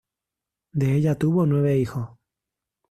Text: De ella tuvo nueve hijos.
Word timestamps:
De 0.73 0.95
ella 0.95 1.13
tuvo 1.13 1.45
nueve 1.45 1.77
hijos. 1.77 2.09